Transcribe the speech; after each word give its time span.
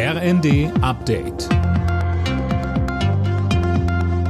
RND 0.00 0.70
Update. 0.80 1.48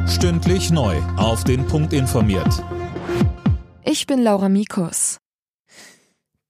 Stündlich 0.09 0.71
neu. 0.71 0.97
Auf 1.19 1.45
den 1.45 1.67
Punkt 1.67 1.93
informiert. 1.93 2.65
Ich 3.85 4.07
bin 4.07 4.23
Laura 4.23 4.49
Mikus. 4.49 5.19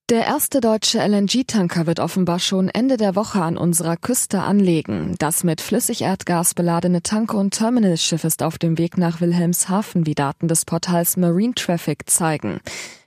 Der 0.09 0.25
erste 0.25 0.61
deutsche 0.61 1.01
LNG-Tanker 1.01 1.89
wird 1.89 1.99
offenbar 1.99 2.39
schon 2.39 2.69
Ende 2.69 2.97
der 2.97 3.17
Woche 3.17 3.43
an 3.43 3.59
unserer 3.59 3.97
Küste 3.97 4.43
anlegen. 4.43 5.17
Das 5.19 5.43
mit 5.43 5.61
Flüssigerdgas 5.63 6.55
beladene 6.55 7.03
Tanker- 7.03 7.39
und 7.39 7.55
Terminalschiff 7.55 8.23
ist 8.23 8.45
auf 8.45 8.57
dem 8.57 8.79
Weg 8.79 8.99
nach 8.99 9.21
Wilhelmshaven, 9.21 10.07
wie 10.07 10.15
Daten 10.15 10.47
des 10.47 10.65
Portals 10.65 11.17
Marine 11.17 11.55
Traffic 11.57 12.09
zeigen. 12.09 12.61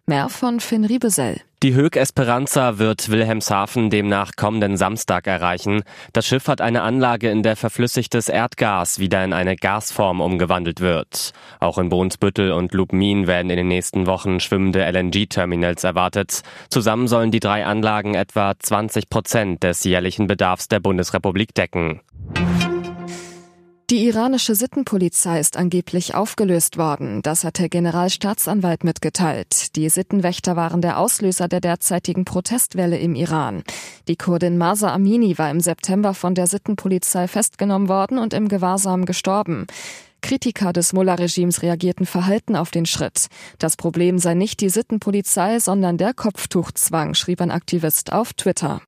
Mehr 0.05 0.29
von 0.29 0.59
Finn 0.59 0.85
Riebesell. 0.85 1.41
Die 1.63 1.75
Höck 1.75 1.95
Esperanza 1.95 2.79
wird 2.79 3.09
Wilhelmshaven 3.09 3.91
demnach 3.91 4.31
kommenden 4.35 4.77
Samstag 4.77 5.27
erreichen. 5.27 5.83
Das 6.11 6.25
Schiff 6.25 6.47
hat 6.47 6.59
eine 6.59 6.81
Anlage, 6.81 7.29
in 7.29 7.43
der 7.43 7.55
verflüssigtes 7.55 8.29
Erdgas 8.29 8.97
wieder 8.97 9.23
in 9.23 9.31
eine 9.31 9.55
Gasform 9.55 10.21
umgewandelt 10.21 10.79
wird. 10.79 11.33
Auch 11.59 11.77
in 11.77 11.89
Brunsbüttel 11.89 12.51
und 12.51 12.73
Lubmin 12.73 13.27
werden 13.27 13.51
in 13.51 13.57
den 13.57 13.67
nächsten 13.67 14.07
Wochen 14.07 14.39
schwimmende 14.39 14.83
LNG-Terminals 14.91 15.83
erwartet. 15.83 16.41
Zusammen 16.69 17.07
sollen 17.07 17.29
die 17.29 17.39
drei 17.39 17.63
Anlagen 17.63 18.15
etwa 18.15 18.53
20 18.57 19.07
Prozent 19.07 19.61
des 19.61 19.83
jährlichen 19.83 20.25
Bedarfs 20.25 20.67
der 20.67 20.79
Bundesrepublik 20.79 21.53
decken. 21.53 22.01
Die 23.91 24.07
iranische 24.07 24.55
Sittenpolizei 24.55 25.41
ist 25.41 25.57
angeblich 25.57 26.15
aufgelöst 26.15 26.77
worden. 26.77 27.21
Das 27.23 27.43
hat 27.43 27.59
der 27.59 27.67
Generalstaatsanwalt 27.67 28.85
mitgeteilt. 28.85 29.75
Die 29.75 29.89
Sittenwächter 29.89 30.55
waren 30.55 30.81
der 30.81 30.97
Auslöser 30.97 31.49
der 31.49 31.59
derzeitigen 31.59 32.23
Protestwelle 32.23 32.97
im 32.97 33.15
Iran. 33.15 33.63
Die 34.07 34.15
Kurdin 34.15 34.57
Masa 34.57 34.93
Amini 34.93 35.37
war 35.37 35.51
im 35.51 35.59
September 35.59 36.13
von 36.13 36.35
der 36.35 36.47
Sittenpolizei 36.47 37.27
festgenommen 37.27 37.89
worden 37.89 38.17
und 38.17 38.33
im 38.33 38.47
Gewahrsam 38.47 39.03
gestorben. 39.03 39.67
Kritiker 40.21 40.71
des 40.71 40.93
Mullah-Regimes 40.93 41.61
reagierten 41.61 42.05
verhalten 42.05 42.55
auf 42.55 42.71
den 42.71 42.85
Schritt. 42.85 43.27
Das 43.59 43.75
Problem 43.75 44.19
sei 44.19 44.35
nicht 44.35 44.61
die 44.61 44.69
Sittenpolizei, 44.69 45.59
sondern 45.59 45.97
der 45.97 46.13
Kopftuchzwang, 46.13 47.13
schrieb 47.13 47.41
ein 47.41 47.51
Aktivist 47.51 48.13
auf 48.13 48.31
Twitter. 48.35 48.81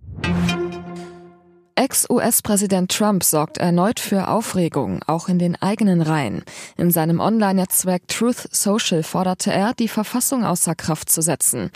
Ex-US-Präsident 1.76 2.92
Trump 2.92 3.24
sorgt 3.24 3.58
erneut 3.58 4.00
für 4.00 4.28
Aufregung, 4.28 5.02
auch 5.08 5.28
in 5.28 5.40
den 5.40 5.60
eigenen 5.62 6.02
Reihen. 6.02 6.44
In 6.78 6.92
seinem 6.92 7.20
Online-Netzwerk 7.20 8.08
Truth 8.08 8.48
Social 8.52 9.04
forderte 9.04 9.52
er, 9.52 9.74
die 9.74 9.88
Verfassung 9.88 10.46
außer 10.46 10.76
Kraft 10.76 11.10
zu 11.10 11.22
setzen. 11.22 11.72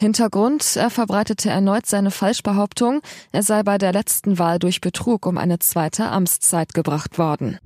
Hintergrund, 0.00 0.76
er 0.76 0.88
verbreitete 0.88 1.50
erneut 1.50 1.86
seine 1.86 2.10
Falschbehauptung, 2.10 3.02
er 3.32 3.42
sei 3.42 3.62
bei 3.62 3.76
der 3.76 3.92
letzten 3.92 4.38
Wahl 4.38 4.58
durch 4.58 4.80
Betrug 4.80 5.26
um 5.26 5.36
eine 5.36 5.58
zweite 5.58 6.06
Amtszeit 6.06 6.72
gebracht 6.72 7.18
worden. 7.18 7.58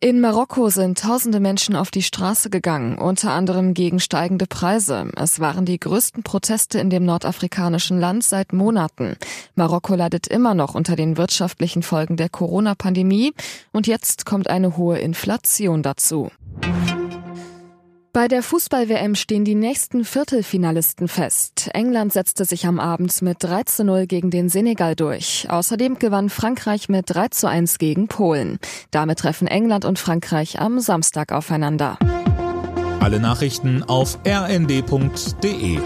In 0.00 0.20
Marokko 0.20 0.68
sind 0.68 1.00
tausende 1.00 1.40
Menschen 1.40 1.74
auf 1.74 1.90
die 1.90 2.04
Straße 2.04 2.50
gegangen, 2.50 2.98
unter 2.98 3.32
anderem 3.32 3.74
gegen 3.74 3.98
steigende 3.98 4.46
Preise. 4.46 5.10
Es 5.16 5.40
waren 5.40 5.64
die 5.64 5.80
größten 5.80 6.22
Proteste 6.22 6.78
in 6.78 6.88
dem 6.88 7.04
nordafrikanischen 7.04 7.98
Land 7.98 8.22
seit 8.22 8.52
Monaten. 8.52 9.16
Marokko 9.56 9.96
leidet 9.96 10.28
immer 10.28 10.54
noch 10.54 10.76
unter 10.76 10.94
den 10.94 11.16
wirtschaftlichen 11.16 11.82
Folgen 11.82 12.16
der 12.16 12.28
Corona-Pandemie 12.28 13.32
und 13.72 13.88
jetzt 13.88 14.24
kommt 14.24 14.48
eine 14.48 14.76
hohe 14.76 15.00
Inflation 15.00 15.82
dazu. 15.82 16.30
Bei 18.18 18.26
der 18.26 18.42
Fußball-WM 18.42 19.14
stehen 19.14 19.44
die 19.44 19.54
nächsten 19.54 20.04
Viertelfinalisten 20.04 21.06
fest. 21.06 21.70
England 21.72 22.12
setzte 22.12 22.44
sich 22.44 22.66
am 22.66 22.80
Abend 22.80 23.22
mit 23.22 23.36
3 23.44 23.62
zu 23.62 23.84
0 23.84 24.08
gegen 24.08 24.32
den 24.32 24.48
Senegal 24.48 24.96
durch. 24.96 25.46
Außerdem 25.48 26.00
gewann 26.00 26.28
Frankreich 26.28 26.88
mit 26.88 27.04
3 27.14 27.28
zu 27.28 27.48
1 27.48 27.78
gegen 27.78 28.08
Polen. 28.08 28.58
Damit 28.90 29.20
treffen 29.20 29.46
England 29.46 29.84
und 29.84 30.00
Frankreich 30.00 30.58
am 30.58 30.80
Samstag 30.80 31.30
aufeinander. 31.30 31.96
Alle 32.98 33.20
Nachrichten 33.20 33.84
auf 33.84 34.18
rnd.de 34.26 35.78